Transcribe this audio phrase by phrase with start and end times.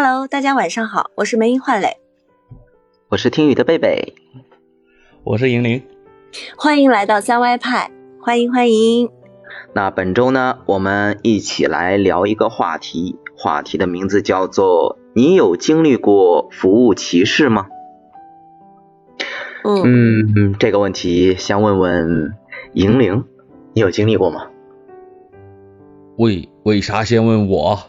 [0.00, 1.96] Hello，大家晚上好，我是梅英焕磊，
[3.08, 4.14] 我是听雨的贝贝，
[5.24, 5.82] 我是银铃，
[6.56, 7.90] 欢迎来到三歪派，
[8.20, 9.10] 欢迎欢迎。
[9.72, 17.66] 那本周呢，我们一起来聊一个话题，话题的名字叫做“你有经历过服务歧视吗？”
[19.66, 22.36] 嗯嗯，这个问题先问问
[22.72, 23.24] 银铃，
[23.72, 24.46] 你有经历过吗？
[26.16, 27.80] 为为啥先问我？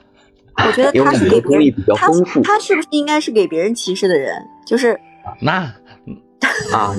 [0.68, 4.34] 我觉得他是给别人，他他他是不是应该是给别人歧视的人？
[4.66, 5.00] 就是
[5.42, 5.74] 那
[6.72, 6.96] 啊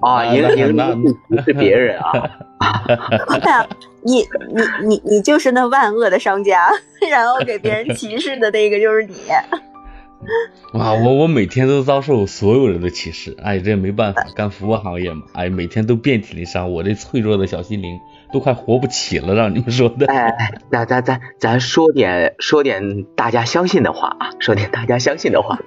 [0.00, 1.14] 啊，银铃
[1.44, 2.12] 是别人啊。
[3.40, 3.66] 对啊，
[4.02, 6.70] 你你你你就是那万恶的商家，
[7.10, 9.14] 然后给别人歧视的那个就是你。
[10.74, 17.96] 哇，我我每天都遭受所有人的歧视，哎，这也没办法，干服务行业嘛，哎，每天都遍体鳞伤，我这脆弱的小心灵
[18.32, 20.06] 都快活不起了，让你们说的。
[20.06, 20.32] 哎，
[20.70, 25.58] 那咱咱咱说点说点大家相信的话啊，说点大家相信的话。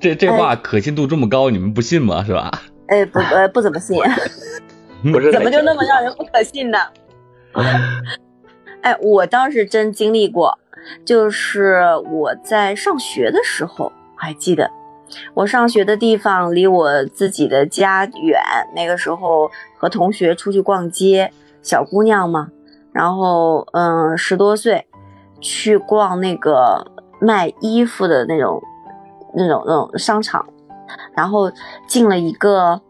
[0.00, 2.24] 这这这话可信度这么高，你们不信吗？
[2.24, 2.50] 是吧？
[2.88, 3.96] 哎，不呃不怎么信，
[5.12, 6.78] 不是怎么就那么让人不可信呢？
[8.82, 10.58] 哎，我当时真经历过。
[11.04, 14.68] 就是我在上学的时候，还记得
[15.32, 18.40] 我上学的地方离我自己的家远。
[18.74, 19.48] 那个时候
[19.78, 21.32] 和同学出去逛街，
[21.62, 22.48] 小姑娘嘛，
[22.92, 24.86] 然后嗯十多岁，
[25.40, 26.84] 去逛那个
[27.20, 28.62] 卖衣服的那种、
[29.34, 30.44] 那种、那种商场，
[31.14, 31.50] 然后
[31.86, 32.80] 进了一个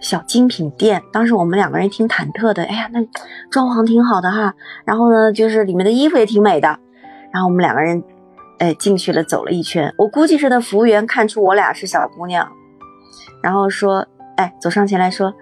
[0.00, 1.02] 小精品店。
[1.12, 3.00] 当时我们两个人挺忐忑的，哎呀，那
[3.50, 6.78] 装潢挺好的哈，然后呢，就是里面的衣服也挺美的。
[7.32, 8.02] 然后我们两个人，
[8.58, 9.92] 哎，进去了，走了一圈。
[9.98, 12.48] 我估计是那服务员看出我俩是小姑娘，
[13.42, 15.34] 然后说：“哎，走上前来说，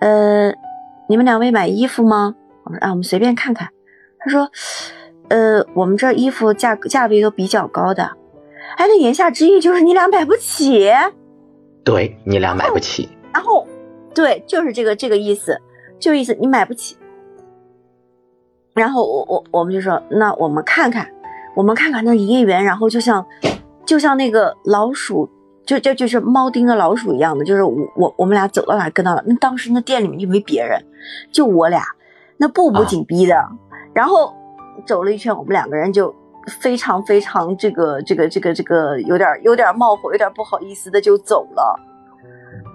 [0.00, 0.52] 呃，
[1.10, 3.68] 你们两位买衣服吗？”我说：“啊，我们随便看看。”
[4.20, 4.48] 他说
[5.28, 8.12] ：“呃，我们这衣服价价位都比较高的。”
[8.78, 10.88] 哎，那言下之意就是你俩买不起。
[11.82, 13.08] 对你俩买不起。
[13.34, 13.66] 然后，
[14.14, 15.60] 对，就是这个这个意思，
[15.98, 16.96] 就意思你买不起。
[18.72, 21.10] 然后我我我们就说，那我们看看。
[21.56, 23.26] 我们看看那营业员，然后就像，
[23.84, 25.28] 就像那个老鼠，
[25.70, 29.22] 就就就是猫盯着老鼠一样的，就是我我我们俩走到哪跟到哪。
[29.24, 30.82] 那当时那店里面就没别人，
[31.30, 31.84] 就我俩，
[32.38, 33.36] 那步步紧逼的。
[33.94, 34.34] 然后
[34.84, 36.12] 走了一圈，我们两个人就
[36.60, 41.78] 非常非常这个这个这个这个有点有点冒火，有点不好意思的就走了。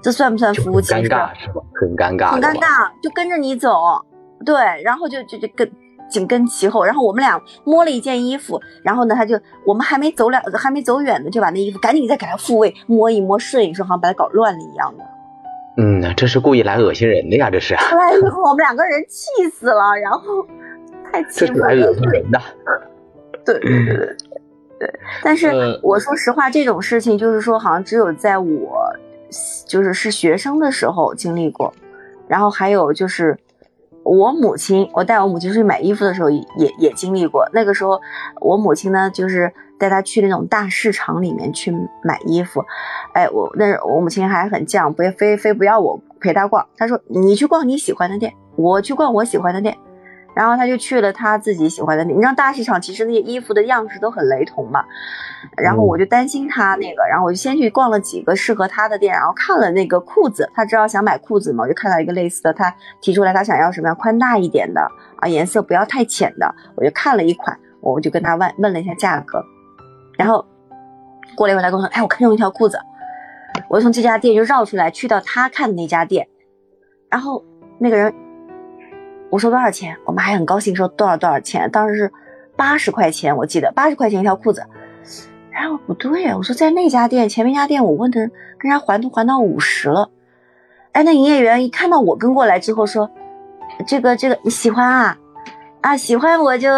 [0.01, 0.81] 这算不算服务？
[0.81, 1.61] 尴尬是吧？
[1.73, 3.73] 很尴尬，很尴尬，就跟着你走，
[4.45, 5.69] 对，然后就就就跟。
[6.15, 15.03] 紧跟其后，然后我们俩摸了一件衣服，然后呢，他就我们还没走两还没走远呢，就把那衣服赶紧再给他复位，摸一摸，顺一顺，好像把它搞乱了一样的。
[15.77, 17.73] 嗯，这是故意来恶心人的呀，这是。
[17.73, 20.47] 来以后我们两个人气死了，然后
[21.11, 21.47] 太气了。
[21.47, 22.39] 这是来恶心人的。
[23.43, 24.15] 对对对对
[24.79, 24.99] 对。
[25.21, 25.51] 但是
[25.83, 28.89] 我说实话，这种事情就是说，好像只有在我
[29.67, 31.73] 就是是学生的时候经历过，
[32.25, 33.37] 然后还有就是。
[34.05, 36.43] 我母亲，我带我母亲出去买衣服的时候，也
[36.77, 37.49] 也经历过。
[37.53, 37.99] 那个时候，
[38.39, 41.71] 我母亲呢，就是带她去那种大市场里面去
[42.03, 42.63] 买衣服。
[43.13, 46.63] 哎，我那我母亲还很犟，不非非不要我陪她逛。
[46.77, 49.75] 她说：“你去逛你喜欢的店，我去逛我喜欢的店。”
[50.35, 52.15] 然后他就去了他自己喜欢的店。
[52.15, 54.83] 你知道大市场其实那些衣服的样式都很雷同嘛。
[55.57, 64.81] 然后我就担心他那个，然后我就先去逛了几个适合他的店，然后看了那个裤子，他知道想买裤子嘛，我就看到一个类似的，他提出来他想要什么样宽大一点的
[65.17, 69.43] 啊，颜色不要太浅的，我就看了一款，我就跟他问问了一下价格，
[70.17, 70.43] 然后
[71.35, 72.79] 过了一会儿他跟我说，哎，我看中一条裤子，
[73.69, 76.27] 我就从这家店就绕出来去到他看的那家店，
[77.09, 77.43] 然后
[77.79, 78.11] 那个人。
[79.29, 79.97] 我说多少钱？
[80.05, 81.69] 我妈还很高兴说多少多少钱。
[81.71, 82.11] 当时是
[82.55, 84.63] 八十块钱，我记得八十块钱一条裤子。
[85.51, 90.09] 然后不对啊，我说在那家店前面家店，我问他跟人家还都还到五十了。
[90.91, 93.09] 哎，那营业员一看到我跟过来之后说
[93.87, 95.17] ：“这个这个你喜欢啊？
[95.81, 96.69] 啊喜欢我就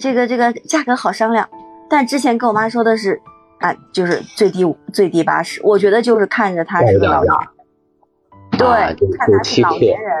[0.00, 1.48] 这个这个价格好商量。”
[1.90, 3.20] 但之前跟我妈说的是
[3.58, 5.60] 啊，就是最低最低八十。
[5.64, 7.34] 我觉得就是看着他是个老年，
[8.52, 8.68] 对，
[9.18, 10.12] 看他是老年人。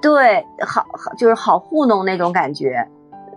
[0.00, 2.86] 对，好好就是好糊弄那种感觉，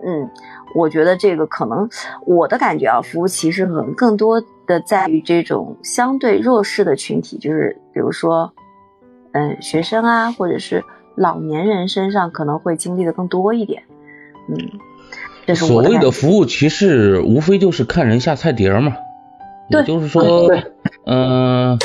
[0.04, 0.30] 嗯，
[0.74, 1.88] 我觉得这个可能
[2.26, 8.52] 我的感觉啊，服务歧视可能更多的在于这种相对弱势的群体，就是比如说，
[9.32, 10.84] 嗯，学生啊，或者是
[11.16, 13.82] 老年人身上可能会经历的更多一点，
[14.48, 14.56] 嗯，
[15.46, 18.94] 这是所谓的服务歧视，无非就是看人下菜碟嘛，
[19.70, 20.48] 也就是说，
[21.06, 21.78] 嗯，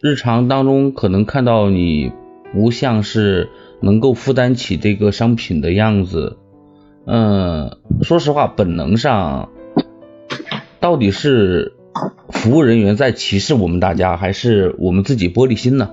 [0.00, 2.12] 日常当中可能看到你
[2.52, 3.50] 不像是。
[3.82, 6.38] 能够负担起这个商品的样子，
[7.06, 9.50] 嗯，说实话，本能上
[10.80, 11.74] 到底是
[12.28, 15.90] 服务人员在歧视我们大家，还是我们自己玻璃心呢？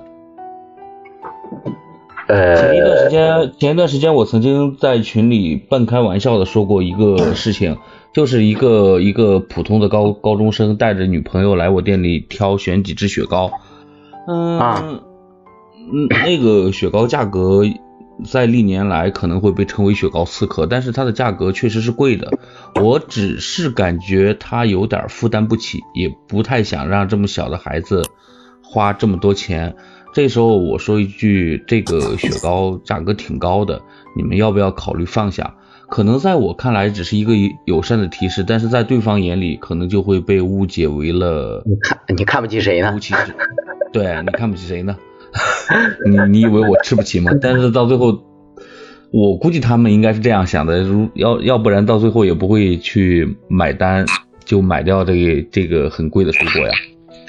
[2.28, 7.78] 呃，前一段时间，前一段时间我曾经在群里半开玩笑的说过一个事情，
[8.14, 13.50] 就是一个一个普通的高高中生带着女朋友来我店里挑选几支雪糕，
[14.28, 15.00] 嗯，
[15.92, 17.62] 嗯，那个雪糕价格
[18.24, 22.30] 在历年来可能会被称为雪糕刺客，但是它的价格确实是贵的，
[22.74, 28.02] 我只是感觉他有点负担不起，也不太想让这么小的孩子
[28.62, 29.74] 花这么多钱。
[30.12, 33.80] 这时候我说一句，这个雪糕价格挺高的，
[34.16, 35.54] 你们要不要考虑放下？
[35.88, 37.32] 可能在我看来只是一个
[37.64, 42.96] 友善的提示，但是在对方眼里可能就会被误解为了你看你看不起谁呢？
[43.92, 44.96] 对，你看不起谁呢？
[46.06, 47.32] 你你以为我吃不起吗？
[47.40, 48.18] 但是到最后，
[49.12, 54.04] 我估计他们应该是这样想的，如要要不然到最后也不会去买单，
[54.44, 56.74] 就买掉这个这个很贵的水果呀。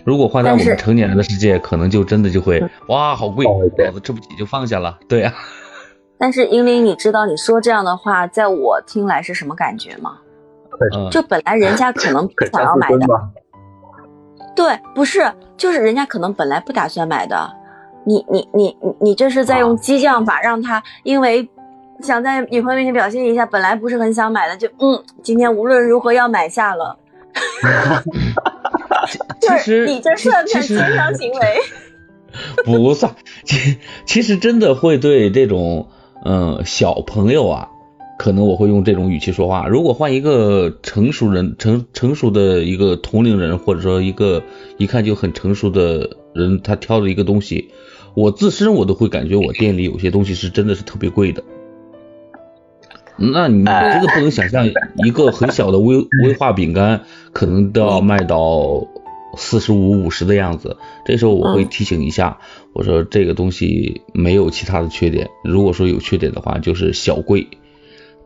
[0.04, 4.98] 如果换在我们成年人的世界，可能就真的就会哇，好贵，老子吃不起就放下了。
[5.08, 5.34] 对呀。
[6.18, 10.18] 但是英玲，你知道你说这样的话，在我听来是什么感觉吗？
[11.12, 13.08] 就本来人家可能不想要买的。
[14.56, 17.52] 对，不是，就是人家可能本来不打算买的。
[18.06, 21.48] 你你你你你这是在用激将法让他，因为
[22.02, 26.98] 想在女朋友面前表现一下，本来不是很想买的，就嗯，今天无论如何要买下了。
[29.40, 31.58] 其实你这算不算经商行为？
[32.64, 33.14] 不算，
[33.44, 35.88] 其其实真的会对这种
[36.24, 37.70] 嗯小朋友啊，
[38.18, 39.68] 可能我会用这种语气说话。
[39.68, 44.44] 如果换一个成熟人，成成熟的一个同龄人，或者说一个
[44.78, 47.72] 一看就很成熟的人，他挑的一个东西，
[48.14, 51.44] 我自身我都会感觉我店里有些东西是真的是特别贵的。
[53.18, 54.68] 那你这个不能想象，
[55.04, 57.02] 一个很小的威威 化饼干，
[57.34, 58.88] 可能都要卖到
[59.38, 60.78] 四十五、五十的样子。
[61.06, 62.40] 这时候我会提醒一下，
[62.74, 67.48] 我说这个东西没有其他的缺点，如果说有缺点的话，就是小贵。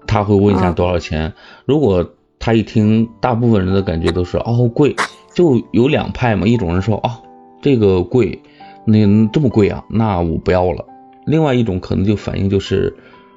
[0.08, 1.34] 他会问一下多少钱，
[1.66, 4.96] 如果他一听，大部分人的感觉都是哦贵，
[5.34, 7.24] 就有两派嘛，一种人说哦
[7.62, 8.44] 这个贵，
[8.86, 10.86] 那这么贵啊，那我不要了。
[11.26, 12.96] 另外一种可能就反应就是。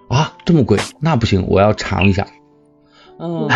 [0.09, 2.27] 啊，这么贵，那不行，我要尝一下。
[3.19, 3.47] 嗯，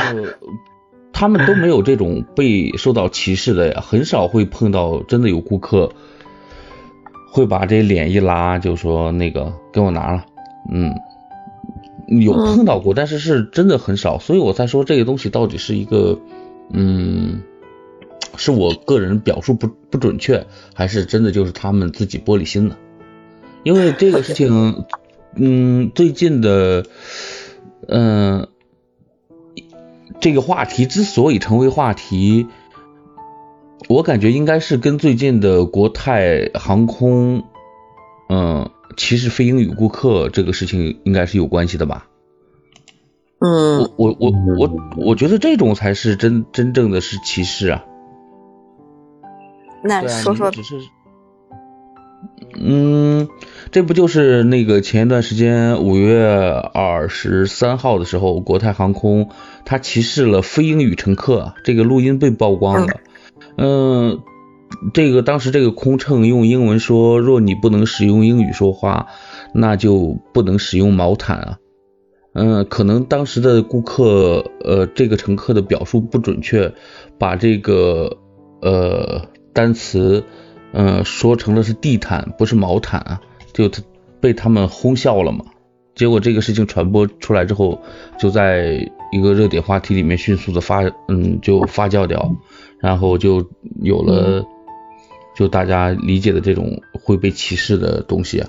[1.10, 5.90] 他们都没有这种被受到歧视的呀，很少会碰到真的有顾客
[7.30, 10.26] 会把这脸一拉，就说那个给我拿了。
[10.70, 10.92] 嗯，
[12.20, 16.18] 有碰到过，但是是真的很少，所以我才说这个东西到底是一个，
[16.70, 17.40] 嗯，
[18.36, 22.76] 是我个人表述不不准确，还是真的就是他们自己玻璃心呢？
[23.62, 24.84] 因为这个事情。
[25.34, 26.84] 嗯，最近的，
[27.88, 28.48] 嗯，
[30.20, 32.48] 这个话题之所以成为话题，
[33.88, 37.44] 我感觉应该是跟最近的国泰航空，
[38.28, 42.08] 嗯，歧视非英语顾客这个事情应该是有关系的吧？
[43.38, 47.86] 嗯，我我我我我觉得这种才是真真正的是歧视啊。
[49.82, 50.50] 那说说。
[52.54, 53.28] 嗯，
[53.70, 56.24] 这不就是那个前一段时间五月
[56.74, 59.30] 二十三号的时候，国泰航空
[59.64, 63.00] 它歧视了非英语乘客，这个录音被曝光了。
[63.56, 64.20] 嗯，
[64.92, 69.08] 这个当时这个空乘用英文说，若你不能使用英语说话，
[69.54, 71.58] 那就不能使用毛毯啊。
[72.34, 76.72] 嗯，可能当时的顾客呃，这个乘客的表述不准确，
[77.18, 78.18] 把这个
[78.60, 80.24] 呃单词。
[80.74, 83.20] 嗯，说成了是地毯，不是毛毯啊，
[83.52, 83.82] 就他
[84.22, 85.44] 被他们哄笑了嘛。
[85.94, 87.78] 结果这个事情传播出来之后，
[88.18, 92.34] 就在一个热点话题里面迅速的发，嗯，就发酵掉，
[92.78, 93.46] 然后就
[93.82, 94.42] 有了，
[95.36, 98.48] 就大家理解的这种会被歧视的东西啊。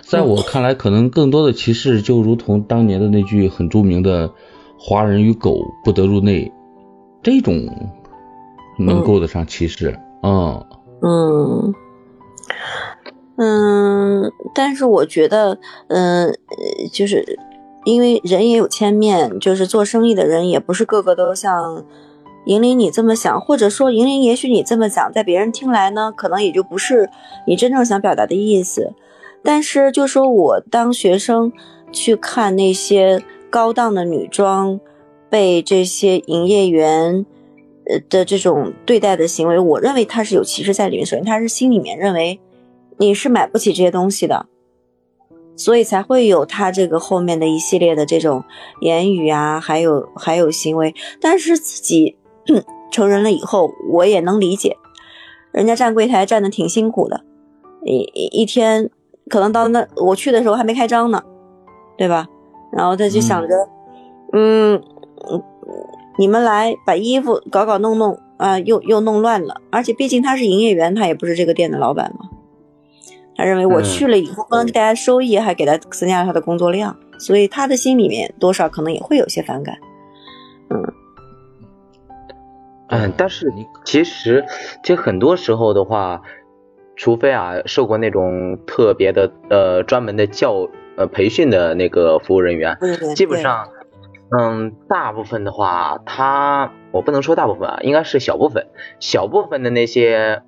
[0.00, 4.32] 在我看来，可能更多的歧视就如同当年的那句很著名的
[4.80, 6.50] “华人与狗不得入内”，
[7.22, 7.68] 这种
[8.78, 10.09] 能够得上歧视，嗯。
[10.22, 10.66] 嗯，
[11.00, 11.74] 嗯
[13.36, 15.58] 嗯，但是我觉得，
[15.88, 16.30] 嗯，
[16.92, 17.38] 就是
[17.84, 21.84] 因为人也有千面，就是做生意的人也不是个个都像
[22.44, 27.08] 银铃你这么想，或者说银铃也许你这么想，在别人听来呢，可能也就不是
[27.46, 28.92] 你真正想表达的意思。
[29.42, 31.50] 但是就说我当学生
[31.90, 34.78] 去看那些高档的女装
[35.30, 37.24] 被这些营业员。
[38.08, 41.06] 的这种对待的行为，我认为他是有歧视在里面。
[41.06, 42.38] 首先，他是心里面认为
[42.98, 44.46] 你是买不起这些东西的，
[45.56, 48.44] 所以才会有他这个后面的一系列的这种
[48.80, 50.94] 言语啊，还有还有行为。
[51.20, 52.16] 但是自己
[52.92, 54.76] 成人了以后，我也能理解，
[55.52, 57.24] 人家站柜台站的挺辛苦的，
[57.84, 58.90] 一一天
[59.28, 61.22] 可能到那我去的时候还没开张呢，
[61.96, 62.26] 对吧？
[62.72, 63.54] 然后他就想着，
[64.32, 64.80] 嗯
[65.28, 65.42] 嗯，
[66.20, 72.28] 你们来把衣服搞搞弄弄啊，又又弄乱了，而且毕竟他是营业员，他也不是这个店的老板嘛。
[73.34, 79.78] 他认为我去了以后不能给大家收益，还给他增加了他的工作量，所以他的心里面多少可能也会有些反感。
[80.68, 80.92] 嗯
[82.88, 84.44] 嗯，但是你其实
[84.82, 86.20] 其实很多时候的话，
[86.96, 92.76] 除非啊受过那种特别的呃专门的教呃培训的那个服务人员，
[93.16, 93.66] 基本上
[94.38, 98.68] 嗯大部分的话，他我不能说大部分啊，应该是小部分
[98.98, 100.42] 小部分的那些。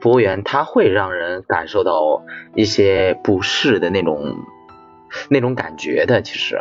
[0.00, 2.24] 服务员他会让人感受到
[2.56, 4.34] 一些不适的那种
[5.30, 6.58] 那种感觉的，其实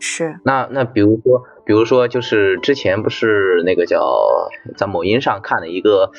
[0.00, 0.40] 是。
[0.42, 6.10] 那那比如说，比如说就是之前不是那个叫在某音上看了一个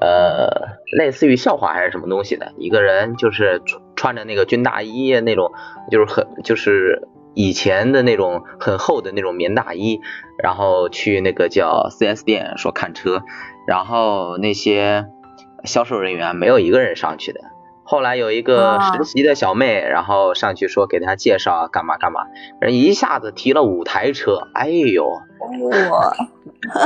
[0.00, 5.52] 呃类似于笑话还是什么东西的一个人，就是穿穿着那个军大衣那种，
[5.90, 10.00] 就是很就是以前的那种很厚的那种棉大衣，
[10.42, 13.22] 然后去那个叫 4S 店说看车，
[13.66, 15.06] 然后那些。
[15.62, 17.40] 销售人员没有一个人上去的。
[17.84, 22.22] 后来有一个实习的小妹，然后上去说给她介绍干嘛干嘛，
[22.62, 26.16] 人一下子提了五台车，哎呦，哇，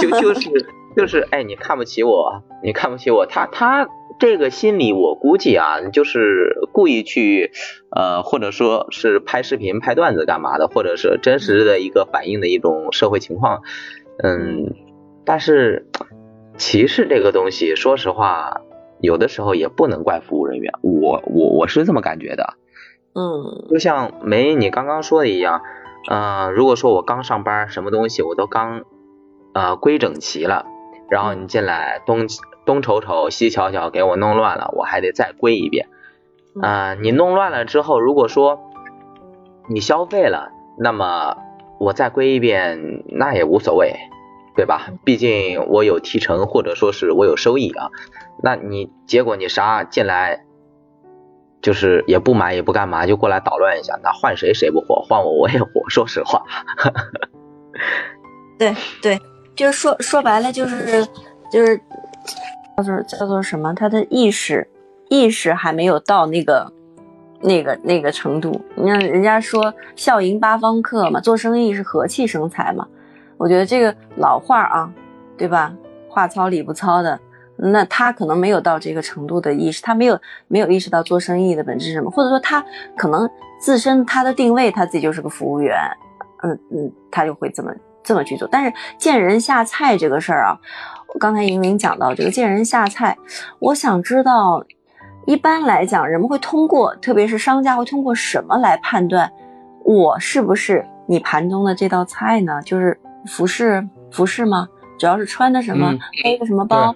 [0.01, 0.51] 就就是
[0.97, 3.87] 就是哎，你看不起我，你看不起我，他他
[4.19, 7.53] 这个心理我估计啊，就是故意去
[7.91, 13.63] 呃，或者说是拍视频拍段子干嘛的，或者是真实的一个反映的一种社会情况，
[14.23, 14.75] 嗯，
[15.25, 15.89] 但是。
[16.57, 18.61] 歧视这个东西，说实话，
[19.01, 20.73] 有的时候也不能怪服务人员。
[20.83, 22.55] 我我我是这么感觉的。
[23.13, 25.63] 嗯，就像梅你刚刚说的一样，
[26.09, 28.85] 呃，如果说我刚上班，什么东西我都刚
[29.53, 30.65] 呃规整齐了，
[31.11, 32.29] 然后你进来东
[32.65, 35.89] 东瞅瞅西瞧瞧，给我弄乱了，我还得再归一遍。
[36.63, 38.61] 啊，你弄乱了之后，如果说
[39.69, 41.37] 你消费了，那么
[41.79, 43.95] 我再归一遍，那也无所谓。
[44.57, 44.93] 对吧？
[45.03, 47.91] 毕竟我有提成，或者说是我有收益啊。
[48.41, 50.45] 那你结果你啥进来，
[51.61, 53.99] 就是也不买也不干嘛，就过来捣乱一下。
[54.05, 55.05] 那换谁谁不火？
[55.09, 55.69] 换我我也火。
[55.89, 56.45] 说实话。
[58.57, 59.21] 对对，
[59.57, 61.05] 就是说说白了就是
[61.51, 61.81] 就是
[62.77, 63.75] 叫做叫做什么？
[63.75, 64.69] 他的意识
[65.09, 66.73] 意识还没有到那个
[67.41, 68.61] 那个那个程度。
[68.75, 72.87] 你看人家说笑迎八方客嘛，做生意是和气生财嘛。
[73.37, 74.93] 我觉得这个老话啊，
[75.37, 75.75] 对吧？
[76.09, 77.19] 话糙理不糙的，
[77.57, 82.65] 那他可能没有到这个程度的意识，他没有没有意识到做生意的本质是什么，或者说他
[82.97, 83.29] 可能
[83.61, 85.77] 自身他的定位他自己就是个服务员，
[86.43, 88.49] 嗯嗯，他就会这么这么去做。
[88.51, 90.57] 但是见人下菜这个事儿啊，
[91.19, 93.17] 刚才莹莹讲到这个见人下菜，
[93.59, 94.65] 我想知道，
[95.27, 99.31] 一般来讲人们会通过，特别是商家会通过什么来判断
[99.85, 102.61] 我是不是你盘中的这道菜呢？
[102.63, 102.99] 就是。
[103.27, 104.69] 服饰服饰吗？
[104.99, 106.95] 主要是穿的什么，背的什么包？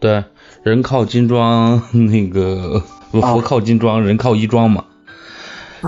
[0.00, 0.24] 对，
[0.64, 1.80] 人靠金装，
[2.10, 2.82] 那个
[3.12, 4.84] 佛靠金装，人靠衣装嘛。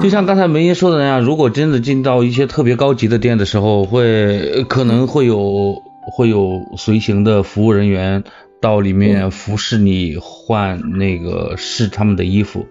[0.01, 8.25] 就像刚才梅姨说的那样，如果真的进到一些特别高级的店的时候，会可能会有会有随行的服务人员
[8.61, 12.67] 到里面服侍你换那个试他们的衣服。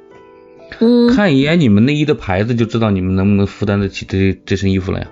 [0.80, 1.08] 嗯。
[1.14, 5.08] 看一眼你们内衣的牌子，就知道你们能不能负担得起这这身衣服了呀。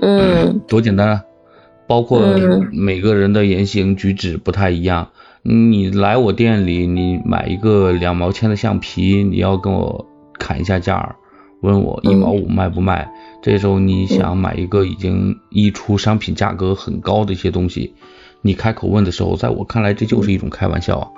[0.00, 1.24] 嗯， 多简单啊！
[1.88, 2.38] 包括
[2.72, 5.10] 每个人的言行举止不太一样。
[5.42, 10.06] 你来我店里，你买一个两毛钱的橡皮，你要跟我
[10.38, 11.16] 砍一下价，
[11.62, 13.10] 问我一毛五卖不卖。
[13.40, 17.94] 这时候你想买一个已经溢出商品价格很高的一些东西，
[18.42, 21.08] 你开口问的时候，在我看来这就是一种开玩笑啊。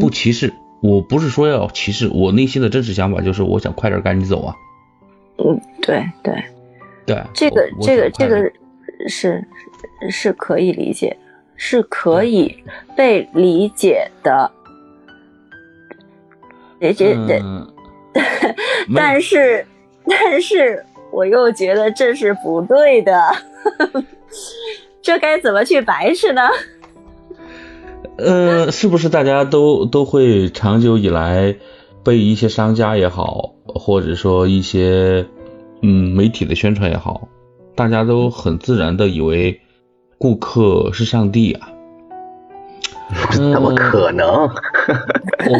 [0.00, 4.54] 不歧视，我不是说要歧视，我内心的真实想法就是我想快点赶紧走啊。
[5.38, 6.34] 嗯，对对。
[7.06, 8.52] 对，这个这个这个
[9.08, 9.44] 是
[10.10, 11.16] 是可以理解，
[11.56, 12.62] 是可以
[12.94, 14.48] 被理解的，
[16.78, 17.42] 理解的，
[18.94, 19.64] 但是
[20.08, 23.20] 但是我又觉得这是不对的，
[25.02, 26.42] 这该怎么去白吃呢？
[28.16, 31.56] 呃，是不是大家都都会长久以来
[32.04, 35.26] 被一些商家也好，或者说一些。
[35.82, 37.26] 嗯，媒体的宣传也好，
[37.74, 39.58] 大家都很自然的以为
[40.18, 41.72] 顾客是上帝啊，
[43.32, 44.28] 怎么可能？
[45.48, 45.56] 我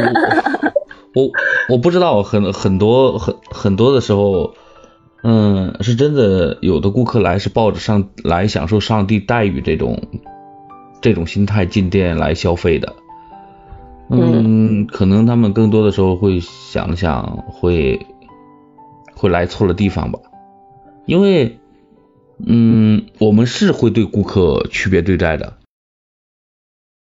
[1.15, 1.31] 我
[1.69, 4.55] 我不知道，很很多很很多的时候，
[5.23, 10.01] 嗯，是真的，有的顾客来是抱着上来享受上帝待遇这种
[11.01, 12.95] 这种心态进店来消费的。
[14.09, 18.07] 嗯，可能他们更多的时候会想想，会
[19.15, 20.19] 会来错了地方吧。
[21.07, 21.59] 因为，
[22.45, 25.55] 嗯，我们是会对顾客区别对待的。